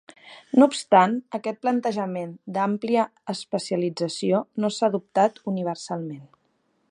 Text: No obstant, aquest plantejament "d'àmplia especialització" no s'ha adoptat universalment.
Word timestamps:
No 0.61 0.67
obstant, 0.69 1.11
aquest 1.39 1.59
plantejament 1.65 2.31
"d'àmplia 2.55 3.05
especialització" 3.35 4.41
no 4.65 4.71
s'ha 4.77 4.91
adoptat 4.93 5.41
universalment. 5.55 6.27